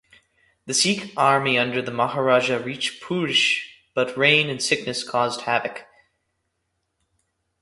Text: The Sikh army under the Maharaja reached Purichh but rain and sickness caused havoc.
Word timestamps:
The 0.65 0.73
Sikh 0.73 1.13
army 1.15 1.59
under 1.59 1.79
the 1.79 1.91
Maharaja 1.91 2.57
reached 2.57 3.03
Purichh 3.03 3.59
but 3.93 4.17
rain 4.17 4.49
and 4.49 4.59
sickness 4.59 5.07
caused 5.07 5.41
havoc. 5.41 5.85